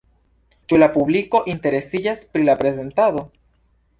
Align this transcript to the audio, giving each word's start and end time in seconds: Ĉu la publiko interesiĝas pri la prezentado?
Ĉu 0.71 0.79
la 0.79 0.87
publiko 0.95 1.41
interesiĝas 1.53 2.25
pri 2.33 2.47
la 2.47 2.57
prezentado? 2.65 3.25